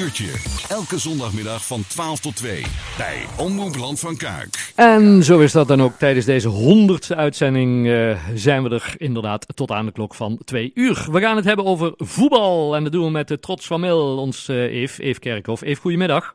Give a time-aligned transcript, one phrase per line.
[0.00, 0.32] uurtje.
[0.68, 2.62] Elke zondagmiddag van 12 tot 2
[2.98, 4.72] bij Omroep Land van Kuik.
[4.76, 5.92] En zo is dat dan ook.
[5.92, 10.70] Tijdens deze honderdste uitzending uh, zijn we er inderdaad tot aan de klok van 2
[10.74, 11.06] uur.
[11.10, 12.76] We gaan het hebben over voetbal.
[12.76, 15.62] En dat doen we met de trots van Mil, ons uh, Eve, Eve Kerkhoff.
[15.62, 16.34] Eve, goedemiddag.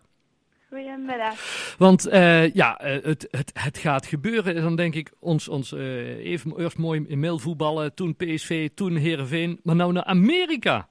[0.70, 1.76] Goedemiddag.
[1.78, 4.62] Want uh, ja, het, het, het gaat gebeuren.
[4.62, 5.82] Dan denk ik, ons, ons uh,
[6.26, 10.88] even eerst mooi in mail voetballen, toen PSV, toen Heerenveen, maar nou naar Amerika.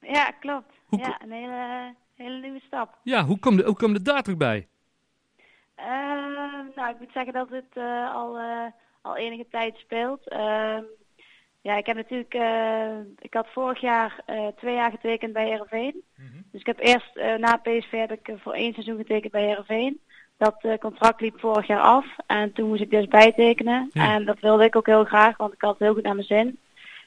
[0.00, 0.75] Ja, klopt.
[0.86, 2.98] Hoe ja, een hele, hele nieuwe stap.
[3.02, 4.68] Ja, hoe komt hoe kom je daar terug bij?
[6.74, 7.76] nou, ik moet zeggen dat het
[8.14, 8.38] al,
[9.02, 10.28] al enige tijd speelt.
[10.28, 10.82] Ehm,
[11.60, 14.20] ja, ik heb natuurlijk, uh, ik had vorig jaar
[14.56, 16.02] twee jaar getekend bij Heerenveen.
[16.16, 16.44] Mm -hmm.
[16.52, 20.00] Dus ik heb eerst na PSV heb ik voor één seizoen getekend bij Heerenveen.
[20.36, 23.90] Dat contract liep vorig jaar af en toen moest ik dus bijtekenen.
[23.92, 24.14] Ja.
[24.14, 26.26] En dat wilde ik ook heel graag, want ik had het heel goed naar mijn
[26.26, 26.58] zin.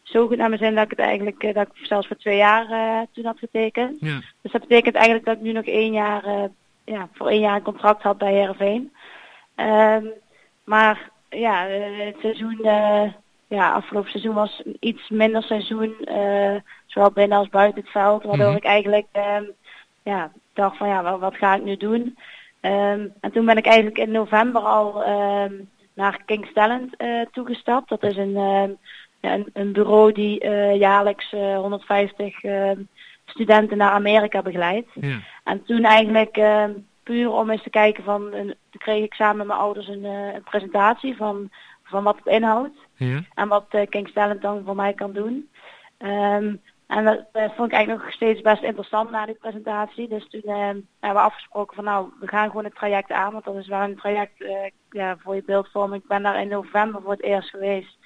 [0.10, 2.68] Zo goed naar mijn zin dat ik het eigenlijk, dat ik zelfs voor twee jaar
[3.12, 3.98] toen had getekend.
[4.00, 4.20] Ja.
[4.42, 6.50] Dus dat betekent eigenlijk dat ik nu nog één jaar,
[6.84, 8.94] ja, voor één jaar een contract had bij Heerenveen.
[9.56, 10.12] Um,
[10.64, 11.66] maar ja,
[11.98, 12.60] het seizoen
[13.48, 15.96] ja, afgelopen seizoen was iets minder seizoen,
[16.86, 18.58] zowel binnen als buiten het veld, waardoor mm -hmm.
[18.58, 19.52] ik eigenlijk um,
[20.04, 22.18] ja, dacht van ja, wat, wat ga ik nu doen?
[22.62, 25.04] Um, en toen ben ik eigenlijk in november al
[25.94, 27.90] naar King's Talent uh, toegestapt.
[27.90, 28.38] Dat is een,
[29.22, 32.42] ja, een, een, bureau die uh, jaarlijks 150
[33.26, 34.90] studenten naar Amerika begeleidt.
[34.94, 35.20] Ja.
[35.44, 36.42] En toen eigenlijk
[37.04, 40.44] puur om eens te kijken van, toen kreeg ik samen met mijn ouders een, een
[40.44, 41.50] presentatie van,
[41.90, 42.78] van wat het inhoudt.
[42.96, 43.24] Ja.
[43.34, 45.50] En wat uh, King's Talent dan voor mij kan doen.
[45.98, 50.08] Um, en dat uh, vond ik eigenlijk nog steeds best interessant na die presentatie.
[50.08, 53.32] Dus toen uh, hebben we afgesproken van nou, we gaan gewoon het traject aan.
[53.32, 54.44] Want dat is wel een traject
[54.90, 56.02] ja, voor je beeldvorming.
[56.02, 57.98] Ik ben daar in november voor het eerst geweest.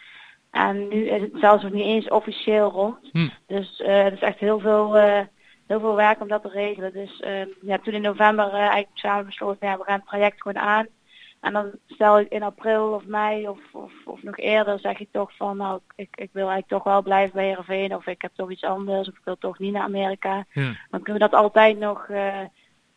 [0.54, 2.98] En nu is het zelfs nog niet eens officieel rond.
[3.12, 3.30] Hm.
[3.48, 4.96] Dus het is echt heel veel,
[5.68, 6.94] heel veel werk om dat te regelen.
[6.94, 10.64] Dus ehm, ja, toen in november eigenlijk samen besloten, ja, we gaan het traject gewoon
[10.64, 10.88] aan.
[11.44, 15.08] En dan stel ik in april of mei of, of, of nog eerder zeg ik
[15.12, 18.32] toch van nou ik, ik wil eigenlijk toch wel blijven bij Heerenveen of ik heb
[18.36, 20.46] toch iets anders of ik wil toch niet naar Amerika.
[20.52, 20.76] Ja.
[20.90, 22.40] Dan kunnen we dat altijd nog, uh,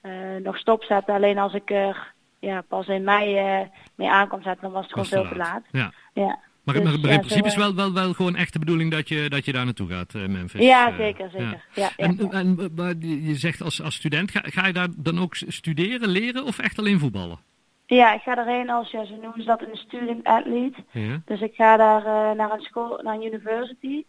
[0.03, 1.14] uh, nog stopzetten.
[1.14, 4.82] Alleen als ik er ja, pas in mei uh, mee aan kan zetten dan was
[4.82, 5.62] het gewoon veel te laat.
[5.70, 5.92] Ja.
[6.12, 6.38] ja.
[6.66, 9.28] Maar, Dus, maar in principe is wel, wel, wel gewoon echt de bedoeling dat je,
[9.28, 10.66] dat je daar naartoe gaat, uh, Memphis.
[10.66, 11.65] Ja, zeker, zeker.
[11.75, 11.91] ja.
[11.97, 16.44] En, maar je zegt als, als student, ga, ga je daar dan ook studeren, leren
[16.44, 17.38] of echt alleen voetballen?
[17.87, 20.84] Ja, ik ga erheen als, ja, ze noemen ze dat een student athlete.
[20.91, 21.22] Ja.
[21.25, 24.04] Dus ik ga daar uh, naar een school, naar een university.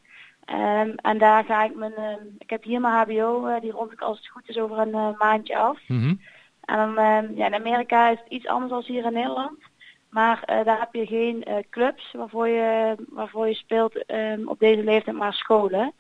[0.52, 3.92] Um, en daar ga ik mijn, uh, ik heb hier mijn HBO, uh, die rond
[3.92, 5.80] ik als het goed is over een maandje af.
[5.88, 6.16] Mhm.
[6.62, 9.60] En dan, uh, ja, in Amerika is het iets anders dan hier in Nederland.
[10.10, 14.60] Maar uh, daar heb je geen uh, clubs waarvoor je, waarvoor je speelt um, op
[14.60, 15.94] deze leeftijd, maar scholen.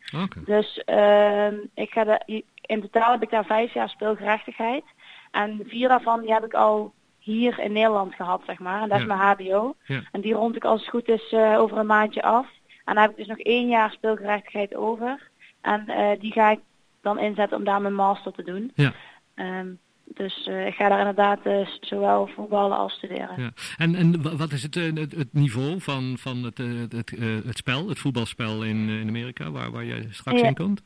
[0.45, 4.83] Dus uh, ik ga de, in totaal heb ik daar vijf jaar speelgerechtigheid.
[5.31, 8.81] En vier daarvan die heb ik al hier in Nederland gehad, zeg maar.
[8.81, 9.03] En dat Ja.
[9.03, 9.75] is mijn HBO.
[9.83, 10.01] Ja.
[10.11, 12.47] En die rond ik als het goed is uh, over een maandje af.
[12.85, 15.29] En dan heb ik dus nog één jaar speelgerechtigheid over.
[15.61, 15.85] En
[16.19, 16.59] die ga ik
[17.01, 18.71] dan inzetten om daar mijn master te doen.
[18.75, 18.91] Ja.
[19.35, 23.41] Um, dus uh, ik ga daar inderdaad uh, zowel voetballen als studeren.
[23.41, 23.51] Ja.
[23.77, 26.91] En, en wa- wat is het, eh, het, het niveau van, van het, eh, het,
[26.91, 30.47] het, eh, het spel, het voetbalspel in, eh, in Amerika, waar, waar jij straks Ja.
[30.47, 30.83] in komt?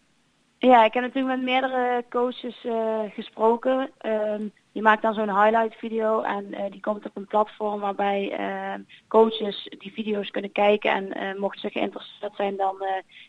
[0.58, 3.90] Ja, ik heb natuurlijk met meerdere coaches uh, gesproken.
[4.06, 8.40] Um, die maakt dan zo'n highlight video en uh, die komt op een platform waarbij
[8.40, 8.74] uh,
[9.08, 11.14] coaches die video's kunnen kijken.
[11.14, 12.76] En mochten ze geïnteresseerd zijn, dan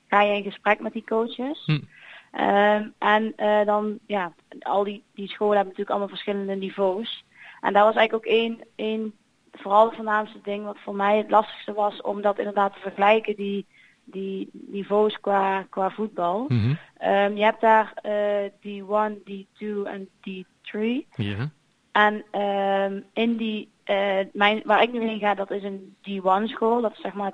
[0.09, 1.63] ga je in gesprek met die coaches.
[1.67, 1.81] Hm.
[2.41, 7.25] Um, en uh, dan, ja, al die, die scholen hebben natuurlijk allemaal verschillende niveaus.
[7.61, 9.13] En daar was eigenlijk ook één, één,
[9.53, 13.37] vooral het voornaamste ding wat voor mij het lastigste was om dat inderdaad te vergelijken,
[13.37, 13.67] die,
[14.05, 16.45] die niveaus qua, qua voetbal.
[16.49, 16.75] Mhm.
[17.05, 20.79] Um, je hebt daar uh, D1, D2 en D3.
[21.17, 21.51] Ja.
[21.93, 26.45] En um, in die, uh, mijn, waar ik nu heen ga, dat is een D1
[26.45, 26.81] school.
[26.81, 27.33] Dat is zeg maar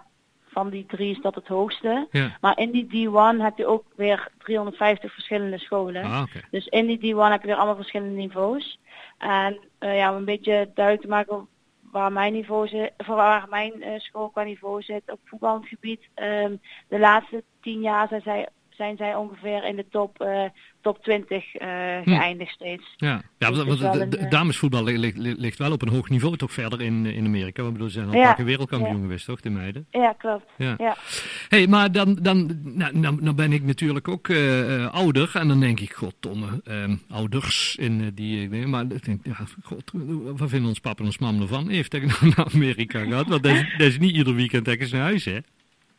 [0.58, 2.08] van die drie is dat het hoogste.
[2.10, 2.36] Ja.
[2.40, 6.04] Maar in die D1 heb je ook weer 350 verschillende scholen.
[6.04, 6.22] Ah.
[6.50, 8.78] Dus in die D1 heb je weer allemaal verschillende niveaus.
[9.18, 11.48] En uh, ja, om een beetje duidelijk te maken
[11.92, 16.08] waar mijn niveau zit, voor waar mijn uh, school qua niveau zit op voetbalgebied.
[16.14, 20.42] Um, de laatste tien jaar zijn zij, zijn zij ongeveer in de top, uh,
[20.80, 21.68] top 20 uh,
[22.02, 22.02] Hm.
[22.04, 22.94] geëindigd steeds.
[22.96, 25.88] Ja, ja Dus want, want een, eh, damesvoetbal li- li- li- ligt wel op een
[25.88, 27.62] hoog niveau toch verder in, in Amerika.
[27.62, 29.02] Ik bedoel, ze zijn al een Ja, keer wereldkampioen ja.
[29.02, 29.86] geweest, toch, de meiden?
[29.90, 30.44] Ja, klopt.
[30.56, 30.74] Ja.
[30.78, 30.96] Ja.
[31.48, 35.30] hey, maar dan, dan nou, nou, nou ben ik natuurlijk ook eh, eh, ouder.
[35.34, 38.42] En dan denk ik, goddomme, ehm ouders in eh, die...
[38.42, 39.90] ik weet- Maar ik denk, ja, god,
[40.38, 41.68] wat vinden ons papa en ons mam ervan?
[41.68, 42.00] Heeft hij
[42.36, 43.26] naar Amerika gehad?
[43.28, 45.38] Want dat is, dat is niet ieder weekend ergens naar huis, hè?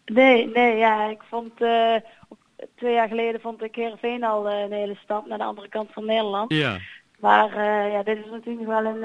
[0.06, 1.96] Nee, nee, ja, ik vond, uh,
[2.28, 2.39] op,
[2.76, 6.06] twee jaar geleden vond ik Heerenveen al een hele stap naar de andere kant van
[6.06, 6.54] Nederland.
[6.54, 6.78] Ja.
[7.20, 9.04] Maar ja, dit is natuurlijk wel een,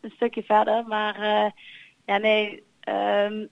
[0.00, 0.84] een stukje verder.
[0.86, 1.18] Maar
[2.04, 3.48] ja, nee, um,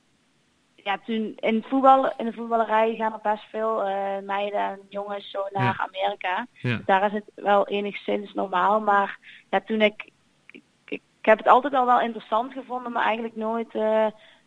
[0.75, 3.83] ja, toen in het voetbal, in de voetballerij gaan er best veel
[4.25, 6.47] meiden en jongens zo naar Amerika.
[6.53, 6.81] Ja.
[6.87, 8.81] Daar is het wel enigszins normaal.
[8.81, 9.19] Maar
[9.51, 10.11] ja, toen ik,
[10.51, 13.75] ik, ik, heb het altijd al wel interessant gevonden, maar eigenlijk nooit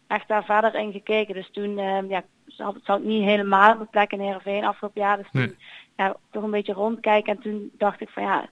[0.07, 1.33] echt daar verder in gekeken.
[1.33, 2.19] Dus toen uh,
[2.57, 5.17] ja, zat, zat niet helemaal op mijn plek in Heerenveen afgelopen jaar.
[5.17, 5.55] Dus toen
[5.95, 7.35] ja, toch een beetje rondkijken.
[7.35, 8.49] En toen dacht ik van ja,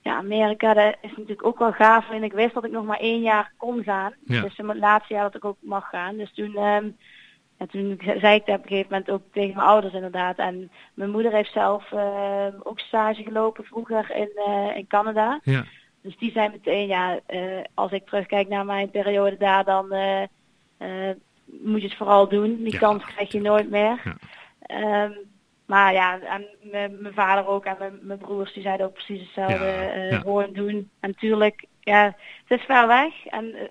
[0.00, 2.10] ja, Amerika dat is natuurlijk ook wel gaaf.
[2.10, 4.14] En ik wist dat ik nog maar één jaar kon gaan.
[4.24, 4.42] Ja.
[4.42, 6.16] Dus in het laatste jaar dat ik ook mag gaan.
[6.16, 6.90] Dus toen, ehm,
[7.58, 10.38] ja, toen zei ik dat op een gegeven moment ook tegen mijn ouders inderdaad.
[10.38, 15.40] En mijn moeder heeft zelf ehm, ook stage gelopen vroeger in, eh, in Canada.
[15.42, 15.64] Ja.
[16.02, 20.22] Dus die zijn meteen, ja, eh, als ik terugkijk naar mijn periode daar, dan eh,
[21.46, 22.56] moet je het vooral doen.
[22.62, 22.78] Die Ja.
[22.78, 24.00] kans krijg je nooit meer.
[24.04, 24.16] Ja.
[24.60, 25.10] Ehm,
[25.66, 26.46] maar ja, en
[27.00, 29.64] mijn vader ook en mijn, broers die zeiden ook precies hetzelfde.
[30.10, 30.18] Ja.
[30.18, 30.90] Gewoon doen.
[31.00, 32.16] En natuurlijk, ja,
[32.46, 33.26] het is ver weg.
[33.26, 33.62] En eh,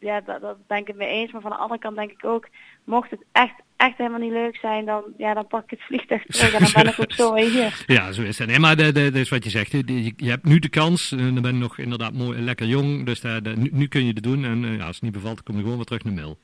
[0.00, 1.32] ja, dat, dat ben ik het mee eens.
[1.32, 2.48] Maar van de andere kant denk ik ook,
[2.84, 6.24] mocht het echt, echt helemaal niet leuk zijn, dan, ja, dan pak ik het vliegtuig
[6.26, 7.84] terug en dan ben ik ook zo weer hier.
[7.96, 8.48] Ja, zo is het.
[8.48, 9.70] Nee, maar dat is wat je zegt.
[9.70, 11.12] Je, hebt nu de kans.
[11.12, 13.06] eh, Dan ben je nog inderdaad mooi, lekker jong.
[13.06, 14.44] Dus nu, nu kun je het doen.
[14.44, 16.38] En ja, als het niet bevalt, dan kom je gewoon weer terug naar mail.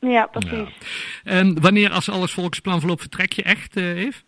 [0.00, 0.78] Ja, precies.
[1.24, 4.22] En wanneer, als alles volgens plan verloopt, vertrek je echt, eh Eve?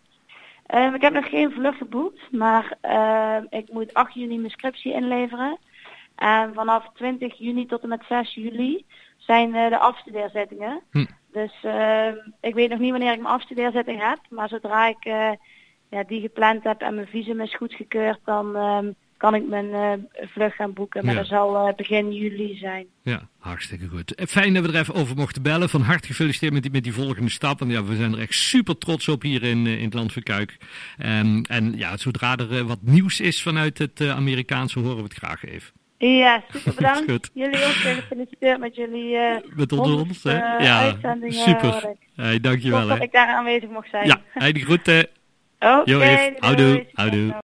[0.65, 4.93] Ehm, ik heb nog geen vlucht geboekt, maar ehm, ik moet 8 juni mijn scriptie
[4.93, 5.57] inleveren.
[6.15, 8.85] En vanaf 20 juni tot en met 6 juli
[9.17, 10.81] zijn eh, de afstudeerzittingen.
[10.91, 11.05] Hm.
[11.31, 15.31] Dus ehm, ik weet nog niet wanneer ik mijn afstudeerzitting heb, maar zodra ik eh,
[15.89, 18.55] ja, die gepland heb en mijn visum is goedgekeurd, dan
[19.21, 19.91] kan ik mijn eh,
[20.33, 21.05] vlucht gaan boeken.
[21.05, 21.19] Maar Ja.
[21.19, 22.85] dat zal eh, begin juli zijn.
[23.03, 24.15] Ja, hartstikke goed.
[24.15, 25.69] Eh, Fijn dat we er even over mochten bellen.
[25.69, 27.59] Van harte gefeliciteerd met die, met die volgende stap.
[27.59, 30.23] Want ja, we zijn er echt super trots op hier in, in het land van
[30.23, 30.57] Kuik.
[30.97, 35.13] Ehm, en ja, zodra er eh, wat nieuws is vanuit het Amerikaanse, horen we het
[35.13, 35.71] graag even.
[35.97, 37.11] Ja, super bedankt.
[37.11, 37.29] Goed.
[37.33, 40.33] Jullie ook gefeliciteerd met jullie eh Met onder ons, hè?
[40.57, 40.95] Ja,
[41.27, 41.95] super.
[42.15, 42.87] Hey, dankjewel, hè.
[42.87, 44.07] dat ik daar aanwezig mocht zijn.
[44.07, 45.07] Ja, hey, die groeten.
[45.59, 45.93] Oké, Eve.
[45.93, 47.35] doei, Houdoe, houdoe.